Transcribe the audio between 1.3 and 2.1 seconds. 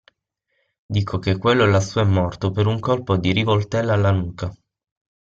quello lassù è